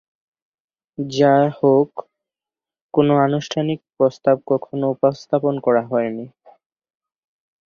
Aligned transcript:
যাহোক, 0.97 1.89
কোন 2.93 3.07
আনুষ্ঠানিক 3.19 3.79
প্রস্তাব 3.95 4.37
কখনও 4.47 4.87
উপস্থাপন 4.95 5.55
করা 5.65 5.81
হয়নি। 5.91 6.25